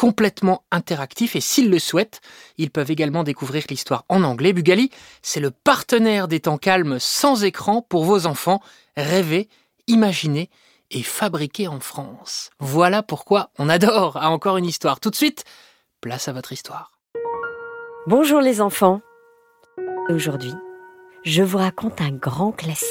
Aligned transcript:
complètement 0.00 0.64
interactifs 0.70 1.36
et 1.36 1.42
s'ils 1.42 1.68
le 1.68 1.78
souhaitent, 1.78 2.22
ils 2.56 2.70
peuvent 2.70 2.90
également 2.90 3.22
découvrir 3.22 3.64
l'histoire 3.68 4.06
en 4.08 4.22
anglais. 4.22 4.54
Bugali, 4.54 4.90
c'est 5.20 5.40
le 5.40 5.50
partenaire 5.50 6.26
des 6.26 6.40
temps 6.40 6.56
calmes 6.56 6.96
sans 6.98 7.44
écran 7.44 7.82
pour 7.82 8.04
vos 8.04 8.24
enfants. 8.24 8.62
Rêver, 8.96 9.50
imaginer 9.88 10.48
et 10.90 11.02
fabriquer 11.02 11.68
en 11.68 11.80
France. 11.80 12.48
Voilà 12.60 13.02
pourquoi 13.02 13.50
on 13.58 13.68
adore 13.68 14.16
à 14.16 14.30
encore 14.30 14.56
une 14.56 14.64
histoire. 14.64 15.00
Tout 15.00 15.10
de 15.10 15.16
suite, 15.16 15.44
place 16.00 16.28
à 16.28 16.32
votre 16.32 16.54
histoire. 16.54 16.92
Bonjour 18.06 18.40
les 18.40 18.62
enfants. 18.62 19.02
Aujourd'hui, 20.08 20.54
je 21.26 21.42
vous 21.42 21.58
raconte 21.58 22.00
un 22.00 22.12
grand 22.12 22.52
classique 22.52 22.86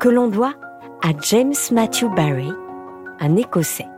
que 0.00 0.08
l'on 0.08 0.26
doit 0.26 0.56
à 1.04 1.10
James 1.30 1.54
Matthew 1.70 2.06
Barry, 2.16 2.50
un 3.20 3.36
Écossais. 3.36 3.91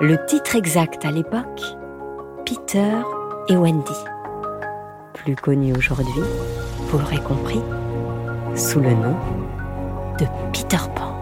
Le 0.00 0.16
titre 0.26 0.56
exact 0.56 1.04
à 1.04 1.10
l'époque, 1.10 1.62
Peter 2.44 2.92
et 3.48 3.56
Wendy. 3.56 3.92
Plus 5.12 5.36
connu 5.36 5.74
aujourd'hui, 5.76 6.22
vous 6.88 6.98
l'aurez 6.98 7.20
compris, 7.20 7.60
sous 8.56 8.80
le 8.80 8.90
nom 8.90 9.14
de 10.18 10.24
Peter 10.52 10.78
Pan. 10.96 11.14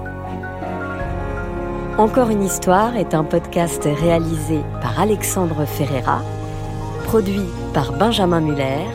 Encore 1.98 2.30
une 2.30 2.44
histoire 2.44 2.96
est 2.96 3.14
un 3.14 3.24
podcast 3.24 3.84
réalisé 3.84 4.60
par 4.80 4.98
Alexandre 4.98 5.64
Ferreira, 5.66 6.22
produit 7.04 7.46
par 7.74 7.92
Benjamin 7.92 8.40
Muller 8.40 8.86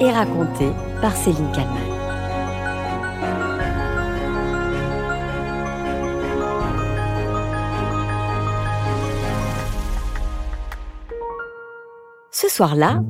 et 0.00 0.10
raconté 0.10 0.70
par 1.00 1.16
Céline 1.16 1.50
Kalman. 1.52 1.89
Soir-là, 12.60 13.02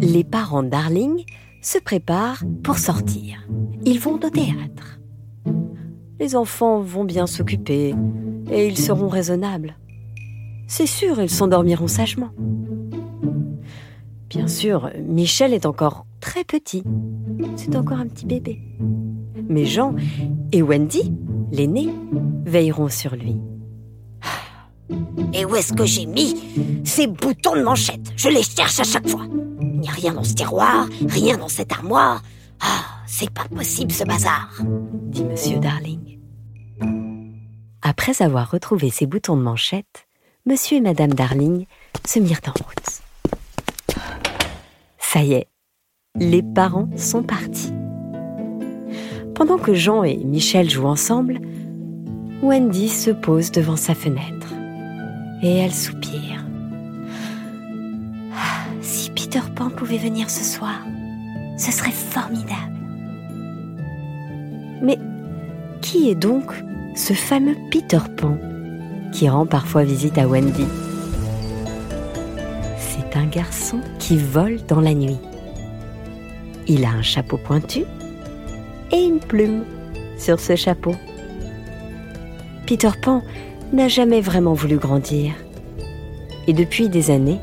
les 0.00 0.22
parents 0.22 0.62
Darling 0.62 1.24
se 1.60 1.80
préparent 1.80 2.44
pour 2.62 2.78
sortir. 2.78 3.44
Ils 3.84 3.98
vont 3.98 4.14
au 4.14 4.30
théâtre. 4.30 5.00
Les 6.20 6.36
enfants 6.36 6.80
vont 6.80 7.02
bien 7.02 7.26
s'occuper 7.26 7.96
et 8.52 8.68
ils 8.68 8.78
seront 8.78 9.08
raisonnables. 9.08 9.74
C'est 10.68 10.86
sûr, 10.86 11.20
ils 11.20 11.28
s'endormiront 11.28 11.88
sagement. 11.88 12.30
Bien 14.30 14.46
sûr, 14.46 14.90
Michel 15.04 15.54
est 15.54 15.66
encore 15.66 16.06
très 16.20 16.44
petit. 16.44 16.84
C'est 17.56 17.74
encore 17.74 17.98
un 17.98 18.06
petit 18.06 18.26
bébé. 18.26 18.60
Mais 19.48 19.64
Jean 19.64 19.96
et 20.52 20.62
Wendy, 20.62 21.12
l'aîné, 21.50 21.88
veilleront 22.44 22.90
sur 22.90 23.16
lui. 23.16 23.40
Et 25.32 25.44
où 25.44 25.54
est-ce 25.56 25.72
que 25.72 25.84
j'ai 25.84 26.06
mis 26.06 26.82
ces 26.84 27.06
boutons 27.06 27.56
de 27.56 27.62
manchette? 27.62 28.12
Je 28.16 28.28
les 28.28 28.42
cherche 28.42 28.80
à 28.80 28.84
chaque 28.84 29.08
fois. 29.08 29.26
Il 29.60 29.80
n'y 29.80 29.88
a 29.88 29.92
rien 29.92 30.14
dans 30.14 30.24
ce 30.24 30.34
tiroir, 30.34 30.88
rien 31.06 31.36
dans 31.36 31.48
cette 31.48 31.72
armoire. 31.72 32.22
Ah, 32.60 32.84
c'est 33.06 33.30
pas 33.30 33.44
possible 33.44 33.92
ce 33.92 34.04
bazar, 34.04 34.50
dit 34.62 35.24
Monsieur 35.24 35.58
Darling. 35.58 36.18
Après 37.82 38.22
avoir 38.22 38.50
retrouvé 38.50 38.90
ses 38.90 39.06
boutons 39.06 39.36
de 39.36 39.42
manchette, 39.42 40.06
Monsieur 40.46 40.78
et 40.78 40.80
Madame 40.80 41.12
Darling 41.12 41.66
se 42.06 42.18
mirent 42.18 42.40
en 42.46 42.52
route. 42.52 43.02
Ça 44.98 45.22
y 45.22 45.34
est, 45.34 45.48
les 46.16 46.42
parents 46.42 46.88
sont 46.96 47.22
partis. 47.22 47.72
Pendant 49.34 49.58
que 49.58 49.74
Jean 49.74 50.02
et 50.02 50.16
Michel 50.16 50.68
jouent 50.68 50.86
ensemble, 50.86 51.40
Wendy 52.42 52.88
se 52.88 53.10
pose 53.10 53.52
devant 53.52 53.76
sa 53.76 53.94
fenêtre 53.94 54.37
et 55.42 55.58
elle 55.58 55.72
soupire. 55.72 56.44
Ah, 58.34 58.66
si 58.80 59.10
Peter 59.10 59.40
Pan 59.54 59.70
pouvait 59.70 59.98
venir 59.98 60.30
ce 60.30 60.44
soir, 60.44 60.84
ce 61.56 61.72
serait 61.72 61.90
formidable. 61.90 62.76
Mais 64.82 64.98
qui 65.80 66.10
est 66.10 66.14
donc 66.14 66.52
ce 66.94 67.12
fameux 67.12 67.56
Peter 67.70 68.00
Pan 68.16 68.36
qui 69.12 69.28
rend 69.28 69.46
parfois 69.46 69.84
visite 69.84 70.18
à 70.18 70.26
Wendy? 70.26 70.66
C'est 72.78 73.16
un 73.16 73.26
garçon 73.26 73.80
qui 73.98 74.16
vole 74.16 74.58
dans 74.68 74.80
la 74.80 74.94
nuit. 74.94 75.18
Il 76.66 76.84
a 76.84 76.90
un 76.90 77.02
chapeau 77.02 77.38
pointu 77.38 77.84
et 78.92 79.02
une 79.02 79.20
plume 79.20 79.64
sur 80.18 80.38
ce 80.38 80.56
chapeau. 80.56 80.94
Peter 82.66 82.90
Pan 83.00 83.22
n'a 83.72 83.88
jamais 83.88 84.20
vraiment 84.20 84.54
voulu 84.54 84.76
grandir. 84.76 85.32
Et 86.46 86.52
depuis 86.52 86.88
des 86.88 87.10
années, 87.10 87.38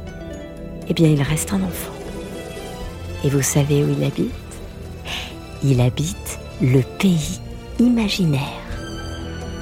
eh 0.89 0.93
bien, 0.93 1.07
il 1.07 1.21
reste 1.21 1.53
un 1.53 1.63
enfant. 1.63 1.93
Et 3.23 3.29
vous 3.29 3.41
savez 3.41 3.83
où 3.83 3.89
il 3.89 4.03
habite? 4.03 4.31
Il 5.63 5.81
habite 5.81 6.39
le 6.61 6.81
pays 6.99 7.39
imaginaire. 7.79 8.41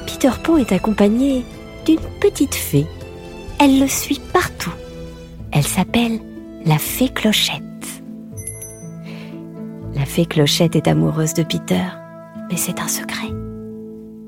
Peter 0.06 0.32
Pan 0.44 0.58
est 0.58 0.72
accompagné 0.72 1.44
d'une 1.86 2.00
petite 2.20 2.56
fée. 2.56 2.86
Elle 3.60 3.80
le 3.80 3.88
suit 3.88 4.22
partout. 4.32 4.74
Elle 5.52 5.64
s'appelle 5.64 6.20
la 6.66 6.78
fée 6.78 7.10
Clochette. 7.10 7.62
La 9.96 10.06
fée 10.06 10.26
Clochette 10.26 10.76
est 10.76 10.88
amoureuse 10.88 11.34
de 11.34 11.44
Peter, 11.44 11.84
mais 12.50 12.58
c'est 12.58 12.80
un 12.80 12.88
secret. 12.88 13.30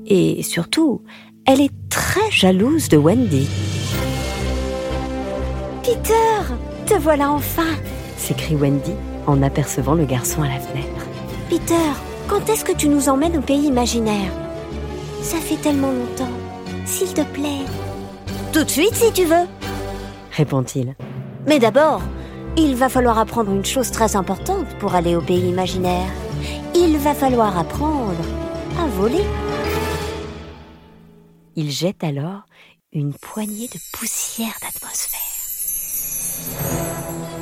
Et 0.06 0.42
surtout, 0.42 1.02
elle 1.44 1.60
est 1.60 1.72
très 1.88 2.05
jalouse 2.30 2.88
de 2.88 2.96
Wendy. 2.96 3.48
Peter, 5.82 6.14
te 6.86 6.94
voilà 6.94 7.30
enfin 7.30 7.62
s'écrie 8.16 8.56
Wendy 8.56 8.92
en 9.26 9.42
apercevant 9.42 9.94
le 9.94 10.04
garçon 10.04 10.42
à 10.42 10.48
la 10.48 10.58
fenêtre. 10.58 11.06
Peter, 11.48 11.74
quand 12.28 12.48
est-ce 12.48 12.64
que 12.64 12.72
tu 12.72 12.88
nous 12.88 13.08
emmènes 13.08 13.36
au 13.38 13.40
pays 13.40 13.66
imaginaire? 13.66 14.32
Ça 15.22 15.36
fait 15.38 15.56
tellement 15.56 15.92
longtemps. 15.92 16.32
S'il 16.84 17.12
te 17.12 17.22
plaît. 17.22 17.64
Tout 18.52 18.64
de 18.64 18.70
suite 18.70 18.94
si 18.94 19.12
tu 19.12 19.24
veux, 19.24 19.46
répond-il. 20.32 20.94
Mais 21.46 21.58
d'abord, 21.58 22.00
il 22.56 22.74
va 22.74 22.88
falloir 22.88 23.18
apprendre 23.18 23.52
une 23.52 23.64
chose 23.64 23.90
très 23.90 24.16
importante 24.16 24.66
pour 24.78 24.94
aller 24.94 25.14
au 25.14 25.20
pays 25.20 25.48
imaginaire. 25.48 26.08
Il 26.74 26.96
va 26.98 27.14
falloir 27.14 27.58
apprendre 27.58 28.14
à 28.80 28.86
voler. 28.86 29.24
Il 31.58 31.70
jette 31.70 32.04
alors 32.04 32.42
une 32.92 33.14
poignée 33.14 33.66
de 33.68 33.80
poussière 33.94 34.52
d'atmosphère. 34.60 35.20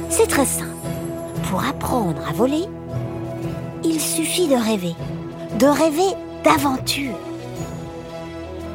C'est 0.08 0.28
très 0.28 0.46
simple. 0.46 0.70
Pour 1.50 1.64
apprendre 1.64 2.25
à 2.25 2.32
voler, 2.32 2.66
il 3.82 4.00
suffit 4.00 4.46
de 4.46 4.55
rêver. 4.55 4.94
De 5.58 5.66
rêver 5.66 6.14
d'aventure. 6.44 7.19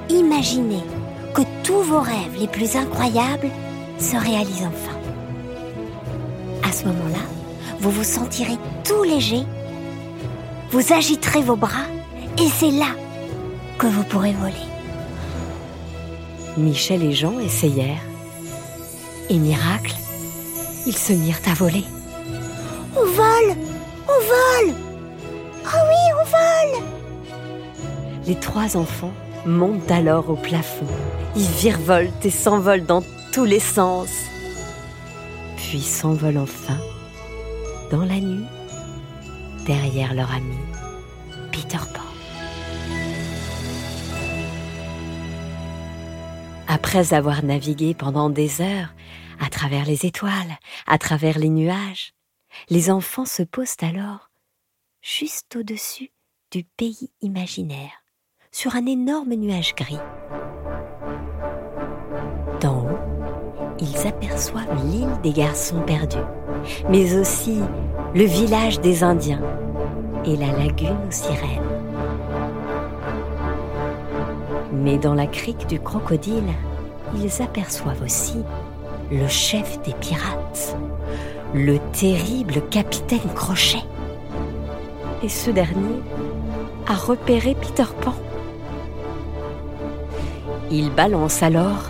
Imaginez 0.09 0.83
que 1.33 1.43
tous 1.63 1.83
vos 1.83 2.01
rêves 2.01 2.37
les 2.37 2.47
plus 2.47 2.75
incroyables 2.75 3.49
se 3.97 4.17
réalisent 4.17 4.67
enfin. 4.67 4.97
À 6.67 6.73
ce 6.73 6.83
moment-là, 6.83 7.23
vous 7.79 7.91
vous 7.91 8.03
sentirez 8.03 8.57
tout 8.83 9.03
léger, 9.03 9.45
vous 10.71 10.91
agiterez 10.91 11.43
vos 11.43 11.55
bras 11.55 11.87
et 12.37 12.49
c'est 12.49 12.71
là 12.71 12.93
que 13.77 13.87
vous 13.87 14.03
pourrez 14.03 14.33
voler. 14.33 14.78
Michel 16.59 17.03
et 17.03 17.13
Jean 17.13 17.39
essayèrent. 17.39 18.03
Et 19.29 19.37
miracle, 19.37 19.95
ils 20.85 20.97
se 20.97 21.13
mirent 21.13 21.39
à 21.49 21.53
voler. 21.53 21.85
On 22.95 23.05
vole 23.05 23.55
On 24.07 24.19
vole 24.67 24.75
Oh 25.65 25.77
oui, 25.87 26.13
on 26.19 26.25
vole 26.25 26.83
Les 28.25 28.35
trois 28.35 28.75
enfants 28.75 29.13
monte 29.45 29.89
alors 29.89 30.29
au 30.29 30.35
plafond. 30.35 30.87
Il 31.35 31.47
virevolte 31.47 32.25
et 32.25 32.31
s'envole 32.31 32.85
dans 32.85 33.03
tous 33.31 33.45
les 33.45 33.59
sens. 33.59 34.09
Puis 35.55 35.81
s'envole 35.81 36.37
enfin 36.37 36.77
dans 37.91 38.03
la 38.03 38.19
nuit 38.19 38.45
derrière 39.65 40.13
leur 40.13 40.31
ami 40.33 40.57
Peter 41.51 41.77
Pan. 41.93 42.08
Après 46.71 47.15
avoir 47.15 47.43
navigué 47.43 47.95
pendant 47.95 48.29
des 48.29 48.61
heures 48.61 48.93
à 49.39 49.49
travers 49.49 49.85
les 49.85 50.05
étoiles, 50.05 50.59
à 50.85 50.99
travers 50.99 51.39
les 51.39 51.49
nuages, 51.49 52.13
les 52.69 52.91
enfants 52.91 53.25
se 53.25 53.41
posent 53.41 53.77
alors 53.81 54.29
juste 55.01 55.55
au-dessus 55.55 56.11
du 56.51 56.63
pays 56.63 57.09
imaginaire, 57.21 58.03
sur 58.51 58.75
un 58.75 58.85
énorme 58.85 59.33
nuage 59.33 59.73
gris. 59.73 59.97
D'en 62.61 62.83
haut, 62.83 63.75
ils 63.79 64.07
aperçoivent 64.07 64.85
l'île 64.85 65.19
des 65.23 65.33
garçons 65.33 65.81
perdus, 65.81 66.17
mais 66.87 67.17
aussi 67.17 67.61
le 68.13 68.25
village 68.25 68.79
des 68.79 69.03
Indiens 69.03 69.41
et 70.23 70.35
la 70.35 70.51
lagune 70.51 70.99
aux 71.07 71.11
sirènes. 71.11 71.68
Mais 74.81 74.97
dans 74.97 75.13
la 75.13 75.27
crique 75.27 75.67
du 75.67 75.77
crocodile, 75.77 76.53
ils 77.15 77.41
aperçoivent 77.41 78.01
aussi 78.01 78.37
le 79.11 79.27
chef 79.27 79.81
des 79.81 79.93
pirates, 79.93 80.77
le 81.53 81.79
terrible 81.91 82.61
capitaine 82.69 83.19
Crochet. 83.35 83.83
Et 85.21 85.27
ce 85.27 85.51
dernier 85.51 86.01
a 86.87 86.95
repéré 86.95 87.55
Peter 87.59 87.91
Pan. 88.01 88.13
Il 90.71 90.91
balance 90.91 91.43
alors 91.43 91.89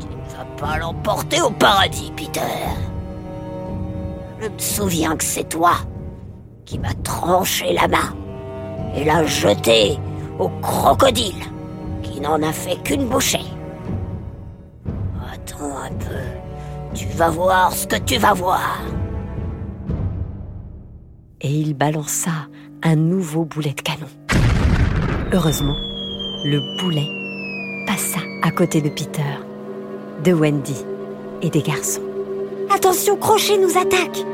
tu 0.00 0.06
ne 0.06 0.36
vas 0.36 0.46
pas 0.56 0.78
l'emporter 0.78 1.42
au 1.42 1.50
paradis, 1.50 2.10
Peter. 2.16 2.40
Je 4.42 4.48
me 4.48 4.58
souviens 4.58 5.16
que 5.16 5.22
c'est 5.22 5.48
toi 5.48 5.74
qui 6.64 6.76
m'as 6.80 6.94
tranché 7.04 7.72
la 7.74 7.86
main 7.86 8.12
et 8.96 9.04
l'a 9.04 9.24
jeté 9.24 9.96
au 10.40 10.48
crocodile 10.60 11.44
qui 12.02 12.20
n'en 12.20 12.42
a 12.42 12.52
fait 12.52 12.76
qu'une 12.82 13.06
bouchée. 13.06 13.44
Attends 15.32 15.76
un 15.76 15.92
peu, 15.92 16.92
tu 16.92 17.06
vas 17.08 17.30
voir 17.30 17.72
ce 17.72 17.86
que 17.86 17.96
tu 17.96 18.16
vas 18.16 18.32
voir. 18.32 18.80
Et 21.40 21.50
il 21.52 21.74
balança 21.74 22.48
un 22.82 22.96
nouveau 22.96 23.44
boulet 23.44 23.74
de 23.74 23.82
canon. 23.82 24.08
Heureusement, 25.32 25.76
le 26.44 26.80
boulet 26.80 27.06
passa 27.86 28.18
à 28.42 28.50
côté 28.50 28.80
de 28.80 28.88
Peter, 28.88 29.22
de 30.24 30.32
Wendy 30.32 30.84
et 31.42 31.50
des 31.50 31.62
garçons. 31.62 32.11
Attention, 32.74 33.16
Crochet 33.16 33.58
nous 33.58 33.76
attaque 33.76 34.24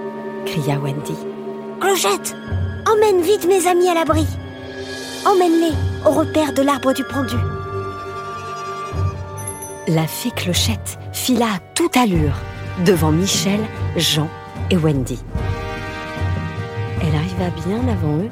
cria 0.47 0.79
Wendy. 0.79 1.15
Clochette, 1.81 2.37
emmène 2.87 3.21
vite 3.21 3.47
mes 3.49 3.67
amis 3.67 3.89
à 3.89 3.95
l'abri. 3.95 4.25
Emmène-les 5.27 5.75
au 6.07 6.13
repère 6.13 6.53
de 6.53 6.63
l'arbre 6.63 6.93
du 6.93 7.03
pendu. 7.03 7.35
La 9.89 10.07
fée 10.07 10.31
Clochette 10.31 10.99
fila 11.13 11.47
à 11.47 11.59
toute 11.75 11.97
allure 11.97 12.37
devant 12.87 13.11
Michel, 13.11 13.61
Jean 13.97 14.29
et 14.71 14.77
Wendy. 14.77 15.19
Elle 17.03 17.17
arriva 17.17 17.51
bien 17.67 17.81
avant 17.89 18.19
eux 18.19 18.31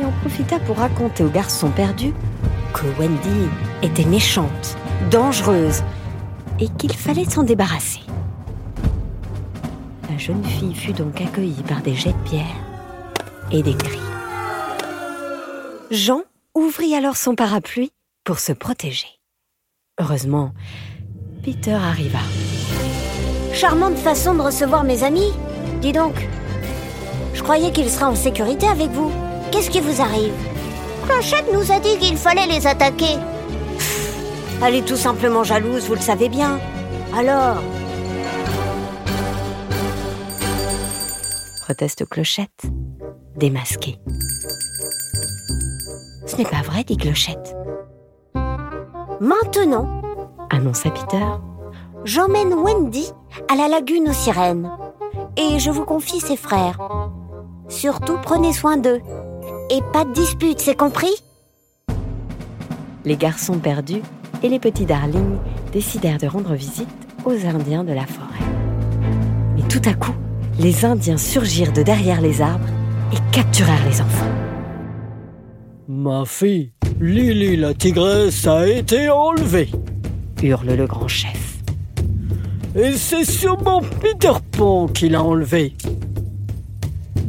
et 0.00 0.04
en 0.04 0.12
profita 0.20 0.60
pour 0.60 0.76
raconter 0.76 1.24
aux 1.24 1.28
garçons 1.28 1.70
perdus 1.70 2.14
que 2.72 2.86
Wendy 3.00 3.48
était 3.82 4.06
méchante, 4.06 4.76
dangereuse 5.10 5.82
et 6.60 6.68
qu'il 6.68 6.94
fallait 6.94 7.28
s'en 7.28 7.42
débarrasser. 7.42 8.00
La 10.22 10.28
jeune 10.28 10.44
fille 10.44 10.74
fut 10.74 10.92
donc 10.92 11.20
accueillie 11.20 11.64
par 11.66 11.82
des 11.82 11.96
jets 11.96 12.12
de 12.12 12.28
pierre 12.28 12.46
et 13.50 13.60
des 13.60 13.74
cris. 13.74 13.98
Jean 15.90 16.22
ouvrit 16.54 16.94
alors 16.94 17.16
son 17.16 17.34
parapluie 17.34 17.90
pour 18.22 18.38
se 18.38 18.52
protéger. 18.52 19.08
Heureusement, 20.00 20.52
Peter 21.42 21.72
arriva. 21.72 22.20
Charmante 23.52 23.96
façon 23.96 24.34
de 24.34 24.42
recevoir 24.42 24.84
mes 24.84 25.02
amis. 25.02 25.32
Dis 25.80 25.90
donc, 25.90 26.14
je 27.34 27.42
croyais 27.42 27.72
qu'il 27.72 27.90
serait 27.90 28.04
en 28.04 28.14
sécurité 28.14 28.68
avec 28.68 28.90
vous. 28.90 29.10
Qu'est-ce 29.50 29.70
qui 29.70 29.80
vous 29.80 30.00
arrive? 30.00 30.34
Clochette 31.04 31.52
nous 31.52 31.72
a 31.72 31.80
dit 31.80 31.98
qu'il 31.98 32.16
fallait 32.16 32.46
les 32.46 32.68
attaquer. 32.68 33.16
Elle 34.64 34.76
est 34.76 34.86
tout 34.86 34.96
simplement 34.96 35.42
jalouse, 35.42 35.88
vous 35.88 35.96
le 35.96 36.00
savez 36.00 36.28
bien. 36.28 36.60
Alors, 37.12 37.60
Proteste 41.72 42.04
Clochette, 42.06 42.66
démasquée. 43.34 43.98
Ce 46.26 46.36
n'est 46.36 46.44
pas 46.44 46.60
vrai, 46.60 46.84
dit 46.84 46.98
Clochette, 46.98 47.56
maintenant, 49.20 50.02
annonça 50.50 50.90
Peter. 50.90 51.24
j'emmène 52.04 52.52
Wendy 52.52 53.10
à 53.50 53.56
la 53.56 53.68
lagune 53.68 54.10
aux 54.10 54.12
sirènes. 54.12 54.70
Et 55.38 55.58
je 55.58 55.70
vous 55.70 55.86
confie 55.86 56.20
ses 56.20 56.36
frères. 56.36 56.76
Surtout, 57.70 58.18
prenez 58.22 58.52
soin 58.52 58.76
d'eux. 58.76 59.00
Et 59.70 59.80
pas 59.94 60.04
de 60.04 60.12
dispute, 60.12 60.60
c'est 60.60 60.76
compris? 60.76 61.22
Les 63.06 63.16
garçons 63.16 63.58
perdus 63.58 64.02
et 64.42 64.50
les 64.50 64.60
petits 64.60 64.84
darlings 64.84 65.38
décidèrent 65.72 66.18
de 66.18 66.26
rendre 66.26 66.52
visite 66.52 66.90
aux 67.24 67.46
Indiens 67.46 67.82
de 67.82 67.94
la 67.94 68.04
forêt. 68.04 68.44
Mais 69.56 69.66
tout 69.68 69.80
à 69.86 69.94
coup, 69.94 70.12
les 70.62 70.84
Indiens 70.84 71.16
surgirent 71.16 71.72
de 71.72 71.82
derrière 71.82 72.20
les 72.20 72.40
arbres 72.40 72.68
et 73.12 73.16
capturèrent 73.32 73.84
les 73.88 74.00
enfants. 74.00 74.30
Ma 75.88 76.24
fille, 76.24 76.72
Lily 77.00 77.56
la 77.56 77.74
tigresse 77.74 78.46
a 78.46 78.68
été 78.68 79.10
enlevée. 79.10 79.70
Hurle 80.40 80.74
le 80.74 80.86
grand 80.86 81.08
chef. 81.08 81.58
Et 82.76 82.92
c'est 82.92 83.24
sûrement 83.24 83.82
Peter 84.00 84.32
Pan 84.52 84.86
qui 84.86 85.08
l'a 85.08 85.22
enlevée. 85.22 85.74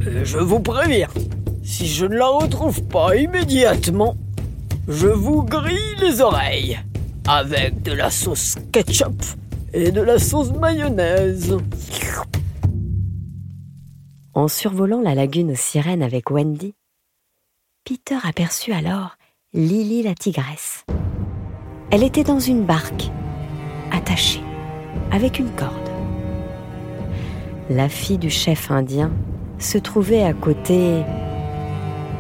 Et 0.02 0.24
Je 0.24 0.38
vous 0.38 0.60
préviens, 0.60 1.10
si 1.64 1.88
je 1.88 2.06
ne 2.06 2.16
la 2.16 2.28
retrouve 2.28 2.84
pas 2.84 3.16
immédiatement, 3.16 4.16
je 4.88 5.08
vous 5.08 5.42
grille 5.44 5.96
les 6.02 6.22
oreilles 6.22 6.80
avec 7.28 7.82
de 7.82 7.94
la 7.94 8.12
sauce 8.12 8.58
ketchup 8.72 9.24
et 9.74 9.92
de 9.92 10.02
la 10.02 10.20
sauce 10.20 10.52
mayonnaise. 10.52 11.58
En 14.36 14.48
survolant 14.48 15.00
la 15.00 15.14
lagune 15.14 15.52
aux 15.52 15.56
sirènes 15.56 16.02
avec 16.02 16.32
Wendy, 16.32 16.74
Peter 17.86 18.18
aperçut 18.24 18.74
alors 18.74 19.16
Lily 19.54 20.02
la 20.02 20.16
tigresse. 20.16 20.86
Elle 21.92 22.02
était 22.02 22.24
dans 22.24 22.40
une 22.40 22.64
barque, 22.64 23.12
attachée, 23.92 24.42
avec 25.12 25.38
une 25.38 25.52
corde. 25.52 25.88
La 27.70 27.88
fille 27.90 28.18
du 28.18 28.32
chef 28.32 28.72
indien 28.72 29.12
se 29.60 29.78
trouvait 29.78 30.24
à 30.24 30.34
côté 30.34 31.04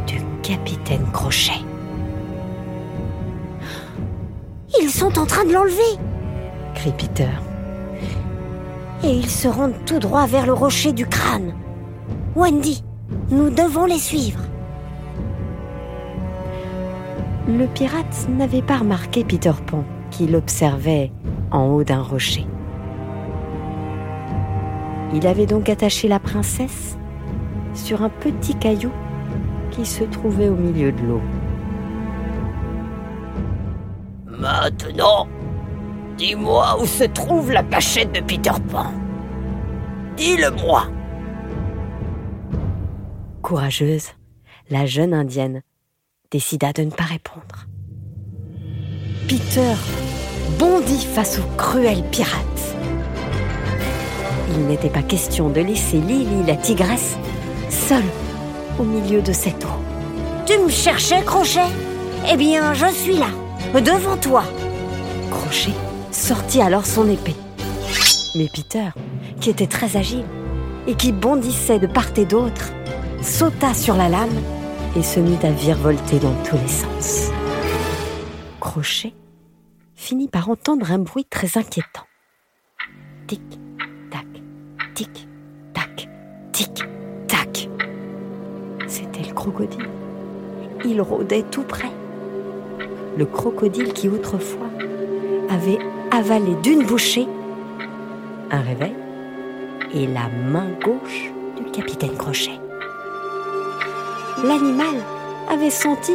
du 0.06 0.22
capitaine 0.44 1.08
Crochet. 1.12 1.64
Ils 4.80 4.92
sont 4.92 5.18
en 5.18 5.26
train 5.26 5.46
de 5.46 5.54
l'enlever. 5.54 5.98
Crie 6.76 6.94
Peter. 6.96 7.32
Et 9.04 9.10
ils 9.10 9.32
se 9.32 9.48
rendent 9.48 9.84
tout 9.88 9.98
droit 9.98 10.28
vers 10.28 10.46
le 10.46 10.54
rocher 10.54 10.92
du 10.92 11.08
crâne. 11.08 11.56
Wendy, 12.36 12.84
nous 13.30 13.52
devons 13.52 13.86
les 13.86 14.00
suivre. 14.00 14.40
Le 17.48 17.68
pirate 17.68 18.28
n'avait 18.28 18.64
pas 18.64 18.78
remarqué 18.78 19.24
Peter 19.24 19.52
Pan, 19.68 19.84
qui 20.10 20.26
l'observait 20.26 21.12
en 21.52 21.68
haut 21.68 21.84
d'un 21.84 22.02
rocher. 22.02 22.48
Il 25.14 25.28
avait 25.28 25.46
donc 25.46 25.70
attaché 25.70 26.08
la 26.08 26.20
princesse 26.20 26.98
sur 27.76 28.02
un 28.02 28.10
petit 28.10 28.56
caillou 28.56 28.92
qui 29.70 29.86
se 29.86 30.04
trouvait 30.04 30.50
au 30.50 30.56
milieu 30.56 30.92
de 30.92 31.02
l'eau. 31.04 31.22
Maintenant, 34.26 35.28
dis-moi 36.18 36.82
où 36.82 36.86
se 36.88 37.04
trouve 37.04 37.52
la 37.52 37.62
cachette 37.62 38.12
de 38.12 38.22
Peter 38.22 38.60
Pan. 38.72 38.88
Dis-le-moi. 40.18 40.88
Courageuse, 43.44 44.08
la 44.70 44.86
jeune 44.86 45.14
indienne 45.14 45.64
décida 46.32 46.72
de 46.72 46.84
ne 46.84 46.92
pas 46.92 47.04
répondre. 47.04 47.68
Peter 49.28 49.74
bondit 50.58 51.06
face 51.06 51.40
au 51.40 51.58
cruel 51.58 52.04
pirate. 52.10 52.76
Il 54.56 54.66
n'était 54.68 54.90
pas 54.90 55.04
question 55.04 55.50
de 55.50 55.60
laisser 55.60 55.98
Lily 55.98 56.46
la 56.48 56.56
tigresse 56.56 57.18
seule 57.70 58.10
au 58.80 58.84
milieu 58.84 59.22
de 59.22 59.34
cette 59.34 59.66
eau. 59.66 60.46
Tu 60.46 60.58
me 60.60 60.70
cherchais, 60.70 61.22
Crochet? 61.24 61.70
Eh 62.32 62.38
bien, 62.38 62.74
je 62.74 62.88
suis 62.94 63.18
là, 63.18 63.28
devant 63.74 64.16
toi. 64.16 64.46
Crochet 65.30 65.74
sortit 66.12 66.62
alors 66.62 66.86
son 66.86 67.10
épée. 67.10 67.36
Mais 68.36 68.48
Peter, 68.54 68.88
qui 69.42 69.50
était 69.50 69.68
très 69.68 69.98
agile 69.98 70.24
et 70.88 70.96
qui 70.96 71.12
bondissait 71.12 71.80
de 71.80 71.88
part 71.88 72.12
et 72.18 72.26
d'autre, 72.26 72.72
sauta 73.22 73.74
sur 73.74 73.96
la 73.96 74.10
lame 74.10 74.42
et 74.96 75.04
se 75.04 75.20
mit 75.20 75.38
à 75.44 75.52
virevolter 75.52 76.20
dans 76.20 76.36
tous 76.44 76.58
les 76.58 76.68
sens. 76.68 77.32
Crochet 78.60 79.14
finit 79.96 80.28
par 80.28 80.50
entendre 80.50 80.92
un 80.92 81.00
bruit 81.00 81.26
très 81.26 81.58
inquiétant. 81.58 82.04
Tic, 83.28 83.42
tac, 84.12 84.28
tic, 84.94 85.28
tac, 85.74 86.10
tic, 86.52 86.84
tac. 87.28 87.70
C'était 88.88 89.24
le 89.24 89.34
crocodile. 89.34 89.90
Il 90.86 91.02
rôdait 91.02 91.44
tout 91.44 91.64
près. 91.64 91.92
Le 93.18 93.26
crocodile 93.26 93.94
qui 93.94 94.10
autrefois 94.10 94.70
avait 95.50 95.80
avalé 96.12 96.56
d'une 96.62 96.86
bouchée 96.86 97.28
un 98.52 98.62
réveil 98.62 98.94
et 99.94 100.08
la 100.08 100.28
main 100.50 100.68
gauche 100.84 101.32
du 101.58 101.72
capitaine 101.72 102.16
Crochet. 102.18 102.60
L'animal 104.44 104.96
avait 105.50 105.70
senti 105.70 106.14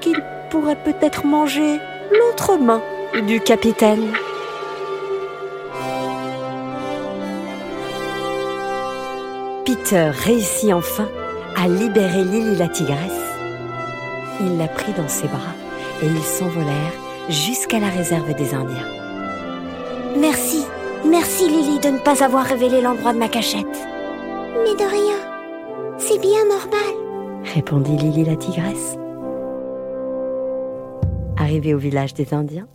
qu'il 0.00 0.22
pourrait 0.50 0.82
peut-être 0.84 1.26
manger 1.26 1.78
l'autre 2.12 2.56
main 2.56 2.80
du 3.26 3.40
capitaine. 3.40 4.12
Peter 9.64 10.10
réussit 10.12 10.72
enfin 10.72 11.08
à 11.56 11.66
libérer 11.66 12.22
Lily 12.22 12.56
la 12.56 12.68
tigresse. 12.68 12.96
Il 14.40 14.58
la 14.58 14.68
prit 14.68 14.92
dans 14.92 15.08
ses 15.08 15.26
bras 15.26 15.54
et 16.02 16.06
ils 16.06 16.22
s'envolèrent 16.22 16.92
jusqu'à 17.28 17.80
la 17.80 17.88
réserve 17.88 18.32
des 18.34 18.54
Indiens. 18.54 18.86
Merci, 20.16 20.64
merci 21.10 21.48
Lily 21.48 21.78
de 21.80 21.88
ne 21.88 21.98
pas 21.98 22.24
avoir 22.24 22.44
révélé 22.44 22.80
l'endroit 22.80 23.12
de 23.12 23.18
ma 23.18 23.28
cachette. 23.28 23.66
Mais 24.64 24.74
de 24.74 24.88
rien, 24.88 25.18
c'est 25.98 26.20
bien 26.20 26.44
normal, 26.48 27.44
répondit 27.54 27.96
Lily 27.96 28.24
la 28.24 28.36
tigresse. 28.36 28.96
Arrivé 31.36 31.74
au 31.74 31.78
village 31.78 32.14
des 32.14 32.34
Indiens, 32.34 32.66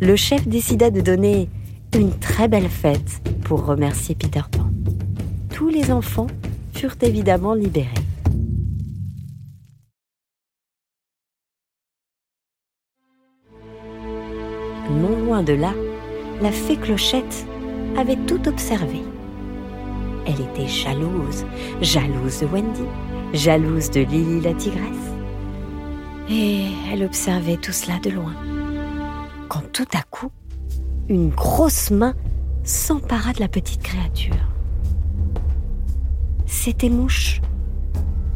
le 0.00 0.16
chef 0.16 0.46
décida 0.48 0.90
de 0.90 1.00
donner 1.00 1.48
une 1.94 2.10
très 2.18 2.48
belle 2.48 2.68
fête 2.68 3.22
pour 3.44 3.64
remercier 3.64 4.14
Peter 4.14 4.42
Pan. 4.50 4.66
Tous 5.54 5.68
les 5.68 5.90
enfants 5.90 6.26
furent 6.74 6.96
évidemment 7.02 7.54
libérés. 7.54 7.88
Non 14.90 15.18
loin 15.24 15.42
de 15.42 15.52
là, 15.52 15.72
la 16.42 16.52
fée 16.52 16.76
Clochette 16.76 17.46
avait 17.96 18.16
tout 18.26 18.46
observé. 18.48 19.00
Elle 20.26 20.40
était 20.40 20.68
jalouse, 20.68 21.44
jalouse 21.80 22.40
de 22.40 22.46
Wendy, 22.46 22.84
jalouse 23.32 23.90
de 23.90 24.00
Lily 24.00 24.40
la 24.40 24.54
tigresse. 24.54 24.82
Et 26.28 26.64
elle 26.92 27.04
observait 27.04 27.56
tout 27.56 27.72
cela 27.72 27.98
de 28.00 28.10
loin. 28.10 28.34
Quand 29.48 29.62
tout 29.72 29.86
à 29.94 30.02
coup, 30.02 30.30
une 31.08 31.30
grosse 31.30 31.90
main 31.90 32.14
s'empara 32.64 33.32
de 33.32 33.40
la 33.40 33.48
petite 33.48 33.82
créature. 33.82 34.34
C'était 36.46 36.90
Mouche, 36.90 37.40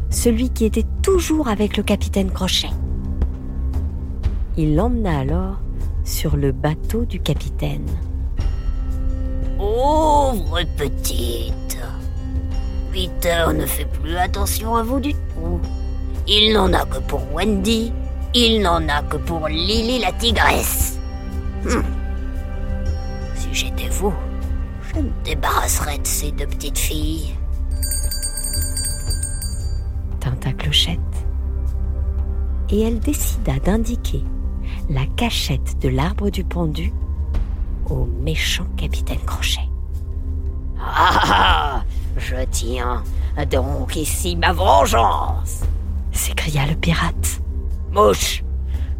celui 0.09 0.49
qui 0.49 0.65
était 0.65 0.85
toujours 1.01 1.49
avec 1.49 1.75
le 1.75 1.83
capitaine 1.83 2.31
Crochet. 2.31 2.69
Il 4.57 4.75
l'emmena 4.75 5.19
alors 5.19 5.59
sur 6.11 6.35
le 6.35 6.51
bateau 6.51 7.05
du 7.05 7.19
capitaine. 7.19 7.87
Pauvre 9.57 10.61
petite. 10.75 11.79
Peter 12.91 13.45
ne 13.55 13.65
fait 13.65 13.85
plus 13.85 14.17
attention 14.17 14.75
à 14.75 14.83
vous 14.83 14.99
du 14.99 15.13
tout. 15.13 15.59
Il 16.27 16.53
n'en 16.53 16.73
a 16.73 16.85
que 16.85 16.99
pour 16.99 17.21
Wendy, 17.33 17.93
il 18.33 18.61
n'en 18.61 18.87
a 18.89 19.01
que 19.03 19.17
pour 19.17 19.47
Lily 19.47 19.99
la 19.99 20.11
tigresse. 20.11 20.99
Hum. 21.65 21.83
Si 23.35 23.47
j'étais 23.53 23.89
vous, 23.89 24.13
je 24.93 24.99
me 24.99 25.09
débarrasserais 25.23 25.99
de 25.99 26.07
ces 26.07 26.31
deux 26.31 26.47
petites 26.47 26.77
filles. 26.77 27.33
Tinta 30.19 30.51
Clochette. 30.53 30.99
Et 32.69 32.81
elle 32.81 32.99
décida 32.99 33.57
d'indiquer 33.59 34.23
la 34.89 35.05
cachette 35.15 35.79
de 35.79 35.89
l'arbre 35.89 36.29
du 36.29 36.43
pendu 36.43 36.93
au 37.89 38.05
méchant 38.05 38.65
capitaine 38.77 39.19
Crochet. 39.25 39.69
Ah 40.79 41.83
Je 42.17 42.35
tiens 42.49 43.03
donc 43.49 43.95
ici 43.95 44.35
ma 44.35 44.51
vengeance 44.51 45.61
s'écria 46.11 46.65
le 46.65 46.75
pirate. 46.75 47.41
Mouche, 47.91 48.43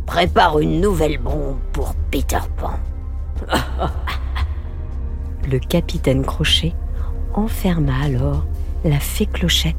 prépare 0.05 0.59
une 0.59 0.81
nouvelle 0.81 1.17
bombe 1.17 1.59
pour 1.73 1.93
Peter 2.09 2.39
Pan. 2.57 2.73
le 5.49 5.59
capitaine 5.59 6.23
Crochet 6.23 6.73
enferma 7.33 8.03
alors 8.03 8.45
la 8.83 8.99
fée 8.99 9.25
Clochette 9.25 9.75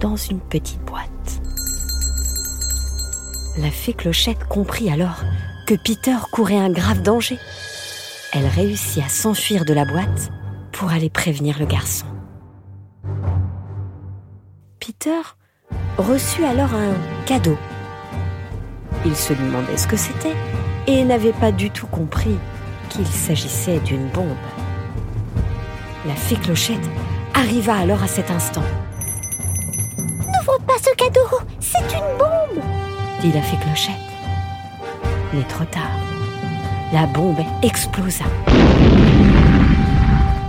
dans 0.00 0.16
une 0.16 0.40
petite 0.40 0.82
boîte. 0.84 1.41
La 3.58 3.70
fée 3.70 3.92
Clochette 3.92 4.44
comprit 4.44 4.90
alors 4.90 5.22
que 5.66 5.74
Peter 5.74 6.16
courait 6.32 6.56
un 6.56 6.70
grave 6.70 7.02
danger. 7.02 7.38
Elle 8.32 8.46
réussit 8.46 9.04
à 9.04 9.10
s'enfuir 9.10 9.66
de 9.66 9.74
la 9.74 9.84
boîte 9.84 10.30
pour 10.72 10.90
aller 10.90 11.10
prévenir 11.10 11.58
le 11.58 11.66
garçon. 11.66 12.06
Peter 14.80 15.20
reçut 15.98 16.44
alors 16.44 16.72
un 16.72 16.94
cadeau. 17.26 17.58
Il 19.04 19.14
se 19.14 19.34
demandait 19.34 19.76
ce 19.76 19.86
que 19.86 19.98
c'était 19.98 20.36
et 20.86 21.04
n'avait 21.04 21.32
pas 21.32 21.52
du 21.52 21.70
tout 21.70 21.86
compris 21.86 22.38
qu'il 22.88 23.06
s'agissait 23.06 23.80
d'une 23.80 24.08
bombe. 24.08 24.28
La 26.06 26.14
fée 26.14 26.36
Clochette 26.36 26.88
arriva 27.34 27.74
alors 27.74 28.02
à 28.02 28.08
cet 28.08 28.30
instant. 28.30 28.64
Dit 33.22 33.32
la 33.32 33.40
fée 33.40 33.56
Clochette. 33.56 33.94
Mais 35.32 35.44
trop 35.44 35.64
tard, 35.64 35.96
la 36.92 37.06
bombe 37.06 37.38
explosa. 37.62 38.24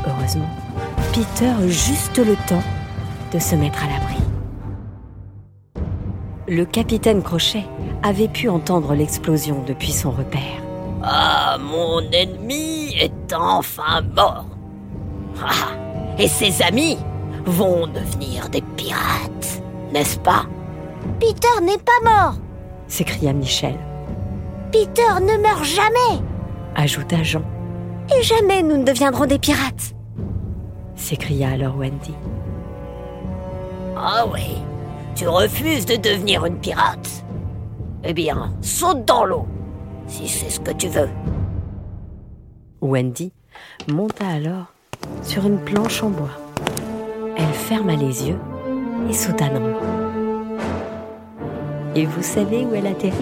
Heureusement, 0.06 0.50
Peter 1.13 1.51
eut 1.62 1.72
juste 1.72 2.18
le 2.18 2.36
temps 2.48 2.63
de 3.32 3.39
se 3.39 3.56
mettre 3.56 3.84
à 3.84 3.88
l'abri. 3.88 4.18
Le 6.48 6.65
capitaine 6.65 7.22
Crochet 7.22 7.63
avait 8.01 8.27
pu 8.27 8.50
entendre 8.50 8.96
l'explosion 8.96 9.63
depuis 9.65 9.92
son 9.92 10.12
repère. 10.12 10.62
Ah, 11.03 11.58
mon 11.60 12.01
ennemi 12.12 12.94
est 13.00 13.34
enfin 13.34 14.01
mort. 14.15 14.46
Ah, 15.42 16.18
et 16.18 16.27
ses 16.27 16.62
amis 16.63 16.98
vont 17.46 17.88
devenir 17.88 18.50
des 18.50 18.62
pirates, 18.62 19.62
n'est-ce 19.94 20.18
pas? 20.20 20.46
Peter 21.20 21.62
n'est 21.62 21.77
pas 21.77 22.01
mort, 22.03 22.36
s'écria 22.94 23.34
Michel. 23.34 23.76
Peter 24.72 25.20
ne 25.20 25.42
meurt 25.42 25.64
jamais, 25.64 26.22
ajouta 26.76 27.24
Jean. 27.24 27.42
Et 28.16 28.22
jamais 28.22 28.62
nous 28.62 28.78
ne 28.78 28.84
deviendrons 28.84 29.26
des 29.26 29.40
pirates, 29.40 29.96
s'écria 30.96 31.50
alors 31.50 31.76
Wendy. 31.76 32.14
Ah 33.98 34.26
oui, 34.32 34.58
tu 35.16 35.28
refuses 35.28 35.88
de 35.88 35.96
devenir 35.96 36.46
une 36.46 36.58
pirate? 36.58 37.24
Eh 38.04 38.14
bien, 38.14 38.54
saute 38.62 39.06
dans 39.06 39.26
l'eau, 39.26 39.48
si 40.06 40.28
c'est 40.28 40.52
ce 40.52 40.60
que 40.60 40.72
tu 40.72 40.88
veux. 40.88 41.10
Wendy 42.80 43.32
monta 43.88 44.28
alors 44.28 44.68
sur 45.24 45.48
une 45.48 45.58
planche 45.58 46.04
en 46.04 46.10
bois. 46.10 46.38
Elle 47.38 47.54
ferma 47.54 47.96
les 47.96 48.28
yeux 48.28 48.40
et 49.10 49.14
sauta 49.14 49.50
dans 49.50 49.62
l'eau. 49.62 50.02
Et 51.96 52.06
vous 52.06 52.24
savez 52.24 52.66
où 52.66 52.74
elle 52.74 52.88
atterrit? 52.88 53.14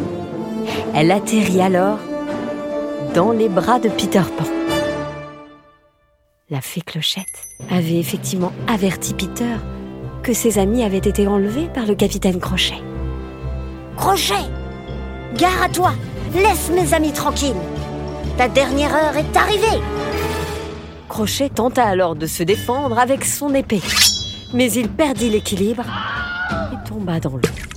Elle 0.96 1.12
atterrit 1.12 1.62
alors 1.62 2.00
dans 3.14 3.32
les 3.32 3.50
bras 3.50 3.80
de 3.80 3.90
Peter 3.90 4.22
Pan. 4.38 4.46
La 6.50 6.62
fée 6.62 6.82
Clochette 6.82 7.26
avait 7.70 8.00
effectivement 8.00 8.54
averti 8.68 9.14
Peter 9.14 9.56
que 10.24 10.34
ses 10.34 10.60
amis 10.60 10.84
avaient 10.84 10.98
été 10.98 11.28
enlevés 11.28 11.68
par 11.74 11.86
le 11.86 11.96
capitaine 11.96 12.40
Crochet. 12.40 12.82
Crochet 13.98 14.34
Gare 15.36 15.64
à 15.64 15.70
toi 15.70 15.94
Laisse 16.34 16.70
mes 16.70 16.94
amis 16.94 17.12
tranquilles 17.12 17.56
Ta 18.38 18.48
dernière 18.48 18.94
heure 18.94 19.18
est 19.18 19.36
arrivée 19.36 19.82
Crochet 21.10 21.50
tenta 21.50 21.84
alors 21.84 22.16
de 22.16 22.26
se 22.26 22.44
défendre 22.44 22.98
avec 22.98 23.26
son 23.26 23.54
épée. 23.54 23.82
Mais 24.54 24.72
il 24.72 24.88
perdit 24.88 25.30
l'équilibre 25.30 25.84
et 26.72 26.88
tomba 26.88 27.20
dans 27.20 27.32
l'eau. 27.32 27.71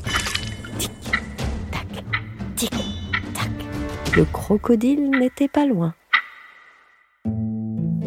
Le 4.17 4.25
crocodile 4.25 5.11
n'était 5.11 5.49
pas 5.49 5.67
loin. 5.67 5.93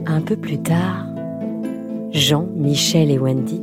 Un 0.05 0.21
peu 0.21 0.37
plus 0.37 0.61
tard, 0.61 1.05
Jean, 2.11 2.47
Michel 2.55 3.11
et 3.11 3.19
Wendy 3.19 3.61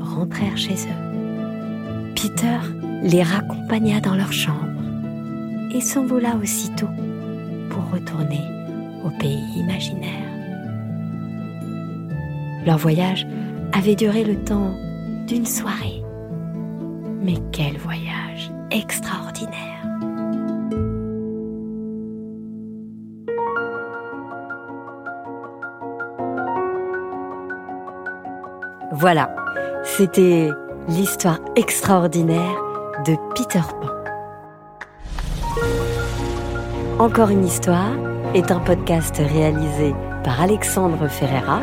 rentrèrent 0.00 0.56
chez 0.56 0.72
eux. 0.72 2.14
Peter 2.14 2.58
les 3.02 3.22
raccompagna 3.22 4.00
dans 4.00 4.14
leur 4.14 4.32
chambre 4.32 4.80
et 5.74 5.82
s'envola 5.82 6.36
aussitôt 6.36 6.88
pour 7.68 7.90
retourner 7.90 8.40
au 9.04 9.10
pays 9.18 9.44
imaginaire. 9.58 10.30
Leur 12.64 12.78
voyage 12.78 13.26
avait 13.74 13.94
duré 13.94 14.24
le 14.24 14.42
temps 14.42 14.74
d'une 15.26 15.44
soirée. 15.44 16.02
Mais 17.22 17.36
quel 17.52 17.76
voyage 17.76 18.50
extraordinaire 18.70 19.75
Voilà, 28.98 29.28
c'était 29.84 30.48
l'histoire 30.88 31.38
extraordinaire 31.54 32.56
de 33.04 33.14
Peter 33.34 33.60
Pan. 33.60 33.90
Encore 36.98 37.28
une 37.28 37.44
histoire 37.44 37.92
est 38.34 38.50
un 38.50 38.58
podcast 38.58 39.18
réalisé 39.18 39.94
par 40.24 40.40
Alexandre 40.40 41.08
Ferreira, 41.08 41.60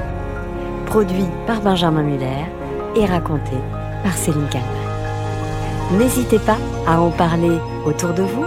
produit 0.86 1.26
par 1.48 1.62
Benjamin 1.62 2.04
Muller 2.04 2.46
et 2.96 3.06
raconté 3.08 3.58
par 4.04 4.14
Céline 4.14 4.48
Kalman. 4.50 5.98
N'hésitez 5.98 6.38
pas 6.38 6.58
à 6.86 7.02
en 7.02 7.10
parler 7.10 7.58
autour 7.88 8.14
de 8.14 8.22
vous, 8.22 8.46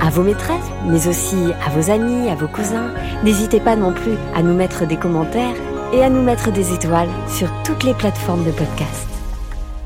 à 0.00 0.08
vos 0.10 0.22
maîtresses, 0.22 0.70
mais 0.86 1.08
aussi 1.08 1.52
à 1.66 1.70
vos 1.70 1.90
amis, 1.90 2.30
à 2.30 2.36
vos 2.36 2.46
cousins. 2.46 2.92
N'hésitez 3.24 3.58
pas 3.58 3.74
non 3.74 3.92
plus 3.92 4.14
à 4.36 4.42
nous 4.44 4.54
mettre 4.54 4.86
des 4.86 4.96
commentaires 4.96 5.56
et 5.92 6.02
à 6.02 6.08
nous 6.08 6.22
mettre 6.22 6.52
des 6.52 6.72
étoiles 6.74 7.10
sur 7.28 7.48
toutes 7.64 7.84
les 7.84 7.94
plateformes 7.94 8.44
de 8.44 8.52
podcast. 8.52 9.08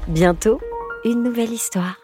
Bientôt, 0.08 0.60
une 1.04 1.22
nouvelle 1.22 1.52
histoire. 1.52 2.03